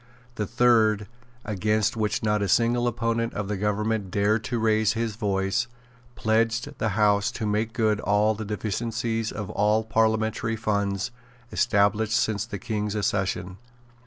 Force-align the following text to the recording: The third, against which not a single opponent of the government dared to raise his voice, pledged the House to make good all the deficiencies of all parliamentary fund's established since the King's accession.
The 0.33 0.47
third, 0.47 1.05
against 1.45 1.95
which 1.95 2.23
not 2.23 2.41
a 2.41 2.47
single 2.47 2.87
opponent 2.87 3.35
of 3.35 3.47
the 3.47 3.55
government 3.55 4.09
dared 4.09 4.43
to 4.45 4.57
raise 4.57 4.93
his 4.93 5.15
voice, 5.15 5.67
pledged 6.15 6.79
the 6.79 6.89
House 6.97 7.29
to 7.33 7.45
make 7.45 7.71
good 7.73 7.99
all 7.99 8.33
the 8.33 8.43
deficiencies 8.43 9.31
of 9.31 9.51
all 9.51 9.83
parliamentary 9.83 10.55
fund's 10.55 11.11
established 11.51 12.17
since 12.17 12.47
the 12.47 12.57
King's 12.57 12.95
accession. 12.95 13.57